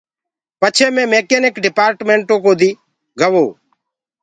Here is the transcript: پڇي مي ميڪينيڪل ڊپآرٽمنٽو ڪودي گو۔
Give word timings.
پڇي 0.59 0.85
مي 0.95 1.03
ميڪينيڪل 1.13 1.61
ڊپآرٽمنٽو 1.65 2.35
ڪودي 2.45 2.69
گو۔ 3.31 3.45